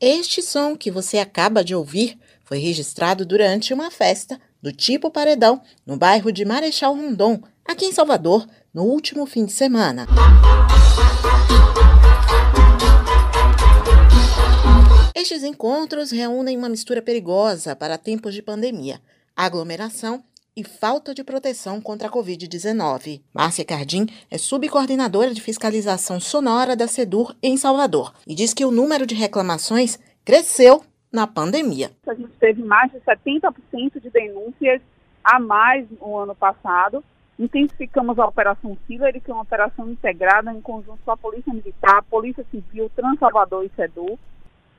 Este 0.00 0.42
som 0.42 0.76
que 0.76 0.90
você 0.90 1.18
acaba 1.18 1.64
de 1.64 1.74
ouvir 1.74 2.18
foi 2.44 2.58
registrado 2.58 3.26
durante 3.26 3.74
uma 3.74 3.90
festa 3.90 4.40
do 4.62 4.72
tipo 4.72 5.10
paredão 5.10 5.60
no 5.86 5.96
bairro 5.96 6.32
de 6.32 6.44
Marechal 6.44 6.94
Rondon, 6.94 7.42
aqui 7.64 7.84
em 7.84 7.92
Salvador, 7.92 8.46
no 8.72 8.84
último 8.84 9.26
fim 9.26 9.44
de 9.44 9.52
semana. 9.52 10.06
Estes 15.14 15.42
encontros 15.42 16.10
reúnem 16.10 16.56
uma 16.56 16.68
mistura 16.68 17.02
perigosa 17.02 17.74
para 17.76 17.98
tempos 17.98 18.32
de 18.34 18.40
pandemia, 18.40 19.00
aglomeração 19.36 20.22
e 20.58 20.64
falta 20.64 21.14
de 21.14 21.22
proteção 21.22 21.80
contra 21.80 22.08
a 22.08 22.10
Covid-19. 22.10 23.22
Márcia 23.32 23.64
Cardim 23.64 24.06
é 24.28 24.36
subcoordenadora 24.36 25.32
de 25.32 25.40
fiscalização 25.40 26.18
sonora 26.18 26.74
da 26.74 26.88
SEDUR 26.88 27.32
em 27.40 27.56
Salvador 27.56 28.12
e 28.26 28.34
diz 28.34 28.52
que 28.52 28.64
o 28.64 28.72
número 28.72 29.06
de 29.06 29.14
reclamações 29.14 30.00
cresceu 30.24 30.82
na 31.12 31.28
pandemia. 31.28 31.92
A 32.08 32.12
gente 32.12 32.32
teve 32.40 32.60
mais 32.64 32.90
de 32.90 32.98
70% 32.98 34.02
de 34.02 34.10
denúncias 34.10 34.82
a 35.22 35.38
mais 35.38 35.86
no 35.92 36.16
ano 36.16 36.34
passado. 36.34 37.04
Intensificamos 37.38 38.18
a 38.18 38.26
Operação 38.26 38.76
Hillary, 38.88 39.20
que 39.20 39.30
é 39.30 39.34
uma 39.34 39.44
operação 39.44 39.88
integrada 39.88 40.52
em 40.52 40.60
conjunto 40.60 40.98
com 41.04 41.12
a 41.12 41.16
Polícia 41.16 41.54
Militar, 41.54 42.02
Polícia 42.10 42.44
Civil, 42.50 42.90
Transalvador 42.96 43.64
e 43.64 43.70
SEDUR 43.76 44.18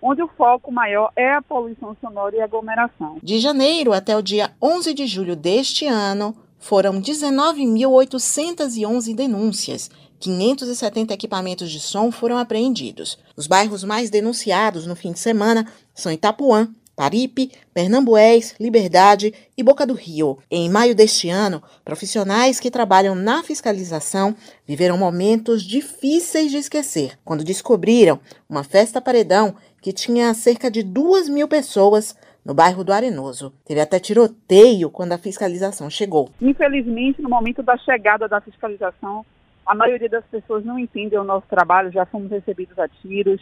onde 0.01 0.21
o 0.21 0.29
foco 0.37 0.71
maior 0.71 1.11
é 1.15 1.33
a 1.33 1.41
poluição 1.41 1.95
sonora 2.01 2.35
e 2.35 2.41
aglomeração. 2.41 3.17
De 3.21 3.39
janeiro 3.39 3.93
até 3.93 4.17
o 4.17 4.21
dia 4.21 4.51
11 4.61 4.93
de 4.93 5.07
julho 5.07 5.35
deste 5.35 5.85
ano, 5.85 6.35
foram 6.59 7.01
19.811 7.01 9.15
denúncias. 9.15 9.89
570 10.19 11.13
equipamentos 11.13 11.71
de 11.71 11.79
som 11.79 12.11
foram 12.11 12.37
apreendidos. 12.37 13.17
Os 13.37 13.47
bairros 13.47 13.85
mais 13.85 14.09
denunciados 14.09 14.85
no 14.85 14.93
fim 14.95 15.13
de 15.13 15.19
semana 15.19 15.65
são 15.93 16.11
Itapuã, 16.11 16.67
Paripe, 16.99 17.53
Pernambués, 17.73 18.53
Liberdade 18.59 19.33
e 19.57 19.63
Boca 19.63 19.87
do 19.87 19.93
Rio. 19.93 20.37
Em 20.51 20.69
maio 20.69 20.93
deste 20.93 21.29
ano, 21.29 21.63
profissionais 21.85 22.59
que 22.59 22.69
trabalham 22.69 23.15
na 23.15 23.41
fiscalização 23.41 24.35
viveram 24.67 24.97
momentos 24.97 25.63
difíceis 25.63 26.51
de 26.51 26.57
esquecer 26.57 27.17
quando 27.23 27.41
descobriram 27.41 28.19
uma 28.49 28.65
festa 28.65 28.99
paredão 28.99 29.55
que 29.81 29.93
tinha 29.93 30.33
cerca 30.33 30.69
de 30.69 30.83
duas 30.83 31.29
mil 31.29 31.47
pessoas 31.47 32.17
no 32.43 32.53
bairro 32.53 32.83
do 32.83 32.91
Arenoso. 32.91 33.53
Teve 33.63 33.79
até 33.79 33.97
tiroteio 33.97 34.89
quando 34.89 35.13
a 35.13 35.17
fiscalização 35.17 35.89
chegou. 35.89 36.29
Infelizmente, 36.41 37.21
no 37.21 37.29
momento 37.29 37.63
da 37.63 37.77
chegada 37.77 38.27
da 38.27 38.41
fiscalização, 38.41 39.25
a 39.65 39.73
maioria 39.73 40.09
das 40.09 40.25
pessoas 40.25 40.65
não 40.65 40.77
entendem 40.77 41.17
o 41.17 41.23
nosso 41.23 41.47
trabalho, 41.47 41.93
já 41.93 42.05
fomos 42.05 42.29
recebidos 42.29 42.77
a 42.77 42.89
tiros. 42.89 43.41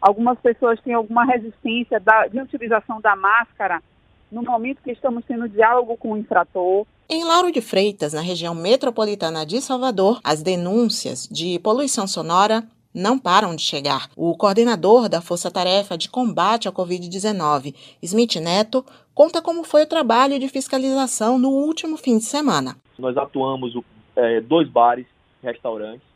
Algumas 0.00 0.38
pessoas 0.38 0.80
têm 0.80 0.94
alguma 0.94 1.24
resistência 1.24 2.00
da, 2.00 2.26
de 2.26 2.40
utilização 2.40 3.00
da 3.00 3.14
máscara 3.14 3.82
no 4.30 4.42
momento 4.42 4.82
que 4.82 4.92
estamos 4.92 5.24
tendo 5.26 5.48
diálogo 5.48 5.96
com 5.96 6.12
o 6.12 6.16
infrator. 6.16 6.86
Em 7.08 7.24
Lauro 7.24 7.50
de 7.50 7.60
Freitas, 7.60 8.12
na 8.12 8.20
região 8.20 8.54
metropolitana 8.54 9.44
de 9.44 9.60
Salvador, 9.60 10.20
as 10.22 10.42
denúncias 10.42 11.28
de 11.30 11.58
poluição 11.58 12.06
sonora 12.06 12.62
não 12.94 13.18
param 13.18 13.54
de 13.54 13.62
chegar. 13.62 14.08
O 14.16 14.36
coordenador 14.36 15.08
da 15.08 15.20
Força 15.20 15.50
Tarefa 15.50 15.98
de 15.98 16.08
Combate 16.08 16.68
à 16.68 16.72
Covid-19, 16.72 17.74
Smith 18.02 18.36
Neto, 18.36 18.84
conta 19.14 19.42
como 19.42 19.64
foi 19.64 19.82
o 19.82 19.88
trabalho 19.88 20.38
de 20.38 20.48
fiscalização 20.48 21.38
no 21.38 21.50
último 21.50 21.96
fim 21.96 22.18
de 22.18 22.24
semana. 22.24 22.76
Nós 22.98 23.16
atuamos 23.16 23.74
é, 24.16 24.40
dois 24.40 24.68
bares, 24.68 25.06
restaurantes, 25.42 26.08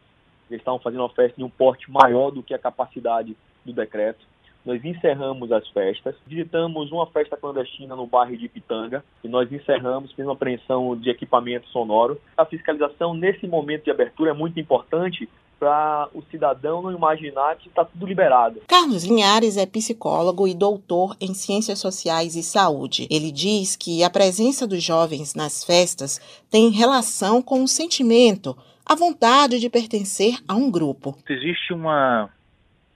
eles 0.50 0.60
estavam 0.60 0.78
fazendo 0.78 1.00
uma 1.00 1.08
festa 1.08 1.36
de 1.36 1.44
um 1.44 1.50
porte 1.50 1.90
maior 1.90 2.30
do 2.30 2.42
que 2.42 2.55
a 2.55 2.58
capacidade 2.58 3.36
do 3.65 3.73
decreto. 3.73 4.25
Nós 4.65 4.83
encerramos 4.83 5.53
as 5.53 5.69
festas, 5.69 6.15
visitamos 6.27 6.91
uma 6.91 7.07
festa 7.07 7.37
clandestina 7.37 7.95
no 7.95 8.07
bairro 8.07 8.37
de 8.37 8.48
Pitanga 8.48 9.05
e 9.23 9.29
nós 9.29 9.53
encerramos, 9.53 10.11
fizemos 10.11 10.30
uma 10.30 10.35
apreensão 10.35 10.97
de 10.97 11.11
equipamento 11.11 11.69
sonoro. 11.69 12.19
A 12.36 12.47
fiscalização 12.47 13.13
nesse 13.13 13.47
momento 13.47 13.85
de 13.85 13.91
abertura 13.91 14.30
é 14.30 14.35
muito 14.35 14.58
importante 14.58 15.29
para 15.58 16.08
o 16.14 16.23
cidadão 16.30 16.83
não 16.83 16.92
imaginar 16.92 17.57
que 17.57 17.69
está 17.69 17.85
tudo 17.85 18.07
liberado. 18.07 18.61
Carlos 18.67 19.05
Linhares 19.05 19.57
é 19.57 19.67
psicólogo 19.67 20.48
e 20.48 20.55
doutor 20.55 21.17
em 21.20 21.33
Ciências 21.35 21.79
Sociais 21.79 22.35
e 22.35 22.42
Saúde. 22.42 23.07
Ele 23.11 23.30
diz 23.30 23.77
que 23.77 24.03
a 24.03 24.11
presença 24.11 24.67
dos 24.67 24.83
jovens 24.83 25.35
nas 25.35 25.63
festas 25.64 26.20
tem 26.51 26.70
relação 26.70 27.41
com 27.41 27.63
o 27.63 27.69
sentimento, 27.69 28.57
a 28.85 28.95
vontade 28.95 29.58
de 29.58 29.70
pertencer 29.70 30.39
a 30.47 30.55
um 30.55 30.70
grupo. 30.70 31.17
Existe 31.29 31.73
uma 31.73 32.30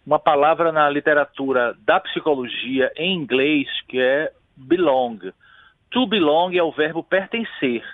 uma 0.09 0.19
palavra 0.19 0.73
na 0.73 0.89
literatura 0.89 1.77
da 1.85 2.01
psicologia 2.01 2.91
em 2.97 3.15
inglês 3.15 3.69
que 3.87 4.01
é 4.01 4.33
belong. 4.57 5.19
To 5.91 6.07
belong 6.07 6.57
é 6.57 6.63
o 6.63 6.73
verbo 6.73 7.05
pertencer. 7.05 7.85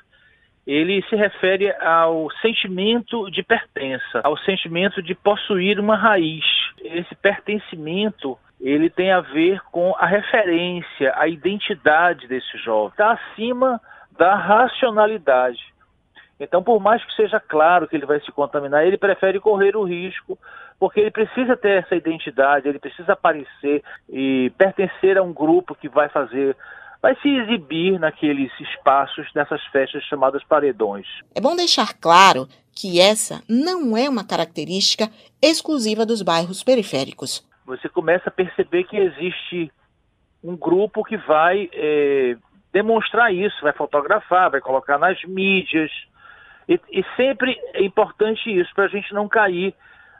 Ele 0.64 1.02
se 1.08 1.16
refere 1.16 1.72
ao 1.72 2.30
sentimento 2.40 3.28
de 3.32 3.42
pertença, 3.42 4.20
ao 4.22 4.38
sentimento 4.38 5.02
de 5.02 5.12
possuir 5.12 5.80
uma 5.80 5.96
raiz. 5.96 6.44
Esse 6.84 7.16
pertencimento 7.16 8.38
ele 8.60 8.88
tem 8.88 9.10
a 9.10 9.20
ver 9.20 9.60
com 9.72 9.92
a 9.98 10.06
referência, 10.06 11.12
a 11.16 11.26
identidade 11.26 12.28
desse 12.28 12.56
jovem. 12.58 12.92
Está 12.92 13.10
acima 13.10 13.80
da 14.16 14.36
racionalidade. 14.36 15.73
Então, 16.44 16.62
por 16.62 16.80
mais 16.80 17.04
que 17.04 17.14
seja 17.14 17.40
claro 17.40 17.88
que 17.88 17.96
ele 17.96 18.06
vai 18.06 18.20
se 18.20 18.30
contaminar, 18.32 18.86
ele 18.86 18.98
prefere 18.98 19.40
correr 19.40 19.76
o 19.76 19.84
risco, 19.84 20.38
porque 20.78 21.00
ele 21.00 21.10
precisa 21.10 21.56
ter 21.56 21.82
essa 21.82 21.94
identidade, 21.96 22.68
ele 22.68 22.78
precisa 22.78 23.12
aparecer 23.14 23.82
e 24.08 24.52
pertencer 24.56 25.18
a 25.18 25.22
um 25.22 25.32
grupo 25.32 25.74
que 25.74 25.88
vai 25.88 26.08
fazer 26.08 26.56
vai 27.02 27.14
se 27.20 27.28
exibir 27.28 28.00
naqueles 28.00 28.50
espaços, 28.58 29.28
nessas 29.34 29.62
festas 29.66 30.02
chamadas 30.04 30.42
paredões. 30.42 31.06
É 31.34 31.40
bom 31.40 31.54
deixar 31.54 31.92
claro 32.00 32.48
que 32.74 32.98
essa 32.98 33.42
não 33.46 33.94
é 33.94 34.08
uma 34.08 34.26
característica 34.26 35.10
exclusiva 35.42 36.06
dos 36.06 36.22
bairros 36.22 36.64
periféricos. 36.64 37.46
Você 37.66 37.90
começa 37.90 38.30
a 38.30 38.32
perceber 38.32 38.84
que 38.84 38.96
existe 38.96 39.70
um 40.42 40.56
grupo 40.56 41.04
que 41.04 41.18
vai 41.18 41.68
é, 41.74 42.36
demonstrar 42.72 43.32
isso, 43.34 43.60
vai 43.60 43.74
fotografar, 43.74 44.50
vai 44.50 44.62
colocar 44.62 44.98
nas 44.98 45.22
mídias, 45.24 45.90
e, 46.68 46.80
e 46.90 47.04
sempre 47.16 47.58
é 47.74 47.84
importante 47.84 48.48
isso, 48.48 48.72
para 48.74 48.84
a 48.84 48.88
gente 48.88 49.12
não 49.12 49.28
cair 49.28 49.74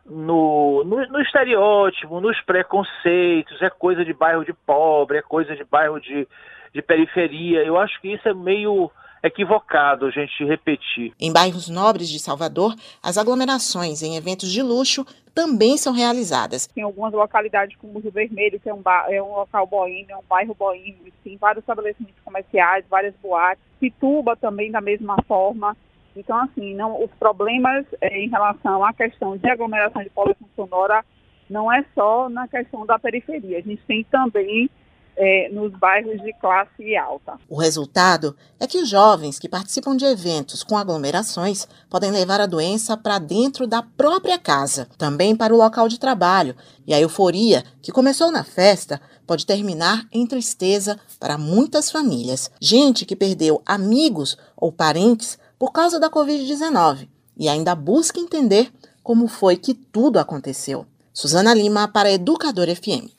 no, 0.05 0.84
no, 0.84 1.06
no, 1.09 1.21
estereótipo, 1.21 2.21
nos 2.21 2.41
preconceitos, 2.43 3.60
é 3.62 3.71
coisa 3.71 4.05
de 4.05 4.12
bairro 4.12 4.44
de 4.44 4.53
pobre, 4.53 5.19
é 5.19 5.22
coisa 5.22 5.56
de 5.56 5.65
bairro 5.65 6.00
de, 6.00 6.28
de 6.75 6.82
periferia. 6.82 7.62
Eu 7.62 7.78
acho 7.78 7.99
que 8.00 8.12
isso 8.12 8.28
é 8.28 8.34
meio 8.34 8.91
equivocado 9.22 10.05
a 10.05 10.10
gente 10.10 10.44
repetir. 10.44 11.15
Em 11.19 11.32
bairros 11.32 11.71
nobres 11.71 12.10
de 12.10 12.19
Salvador, 12.19 12.75
as 13.03 13.16
aglomerações 13.16 14.03
em 14.03 14.16
eventos 14.16 14.53
de 14.53 14.62
luxo 14.62 15.06
também 15.34 15.78
são 15.78 15.94
realizadas. 15.94 16.66
Tem 16.66 16.84
algumas 16.84 17.12
localidades 17.15 17.75
como 17.78 17.99
o 17.99 18.03
Rio 18.03 18.12
Vermelho, 18.12 18.61
que 18.61 18.69
é 18.69 18.75
um, 18.75 18.82
é 19.09 19.22
um 19.22 19.34
local 19.34 19.66
boêmio, 19.66 20.11
é 20.11 20.16
um 20.16 20.22
bairro 20.28 20.55
boêmio, 20.55 21.11
tem 21.25 21.38
vários 21.38 21.62
estabelecimentos 21.62 22.21
comerciais, 22.22 22.84
várias 22.88 23.15
boates. 23.22 23.65
Pituba 23.81 24.37
também 24.37 24.71
da 24.71 24.82
mesma 24.82 25.16
forma. 25.26 25.75
Então, 26.16 26.36
assim, 26.42 26.75
não, 26.75 27.02
os 27.02 27.10
problemas 27.12 27.84
é, 28.00 28.19
em 28.19 28.28
relação 28.28 28.84
à 28.84 28.92
questão 28.92 29.36
de 29.36 29.48
aglomeração 29.48 30.02
de 30.02 30.10
poluição 30.10 30.48
sonora 30.54 31.04
não 31.48 31.72
é 31.72 31.84
só 31.94 32.28
na 32.28 32.48
questão 32.48 32.86
da 32.86 32.98
periferia. 32.98 33.58
A 33.58 33.62
gente 33.62 33.82
tem 33.86 34.04
também 34.04 34.70
é, 35.16 35.48
nos 35.52 35.72
bairros 35.72 36.20
de 36.22 36.32
classe 36.34 36.97
alta. 36.97 37.38
O 37.48 37.60
resultado 37.60 38.36
é 38.58 38.66
que 38.66 38.78
os 38.78 38.88
jovens 38.88 39.38
que 39.38 39.48
participam 39.48 39.97
de 39.97 40.04
eventos 40.04 40.62
com 40.62 40.76
aglomerações 40.76 41.69
podem 41.88 42.10
levar 42.10 42.41
a 42.41 42.46
doença 42.46 42.96
para 42.96 43.19
dentro 43.19 43.66
da 43.66 43.82
própria 43.82 44.38
casa, 44.38 44.88
também 44.98 45.36
para 45.36 45.54
o 45.54 45.56
local 45.56 45.88
de 45.88 46.00
trabalho, 46.00 46.56
e 46.87 46.93
a 46.93 47.00
euforia 47.00 47.62
que 47.81 47.93
começou 47.93 48.31
na 48.31 48.44
festa 48.44 49.00
pode 49.26 49.46
terminar 49.46 50.05
em 50.12 50.26
tristeza 50.26 50.99
para 51.19 51.38
muitas 51.38 51.90
famílias. 51.90 52.50
Gente 52.61 53.06
que 53.06 53.16
perdeu 53.16 53.62
amigos 53.64 54.37
ou 54.56 54.72
parentes 54.72 55.38
por 55.64 55.72
causa 55.72 55.99
da 55.99 56.11
Covid-19 56.11 57.08
e 57.38 57.49
ainda 57.49 57.75
busca 57.75 58.20
entender 58.20 58.70
como 59.02 59.26
foi 59.26 59.56
que 59.56 59.72
tudo 59.72 60.19
aconteceu. 60.19 60.84
Suzana 61.11 61.55
Lima 61.55 61.88
para 61.88 62.12
Educador 62.12 62.69
FM. 62.69 63.14